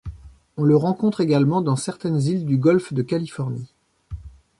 [0.57, 3.71] On le rencontre également dans certaines îles du Golfe de Californie.